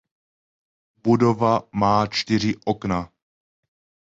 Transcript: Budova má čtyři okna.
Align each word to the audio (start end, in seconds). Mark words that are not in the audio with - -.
Budova 1.03 1.59
má 1.73 2.07
čtyři 2.07 2.55
okna. 2.65 3.11